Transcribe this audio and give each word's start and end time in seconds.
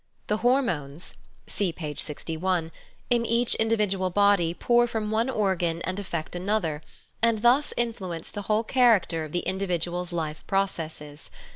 The 0.25 0.37
hormones 0.37 1.13
(see 1.45 1.71
page 1.71 1.99
6i) 2.03 2.71
in 3.11 3.23
each 3.23 3.53
individual 3.53 4.09
body 4.09 4.55
pour 4.55 4.87
from 4.87 5.11
one 5.11 5.29
organ 5.29 5.79
and 5.83 5.99
afFect 5.99 6.33
another, 6.33 6.81
and 7.21 7.43
thus 7.43 7.71
influence 7.77 8.31
the 8.31 8.41
whole 8.49 8.63
character 8.63 9.23
of 9.25 9.31
the 9.31 9.41
individual's 9.41 10.11
life 10.11 10.43
processes. 10.47 11.29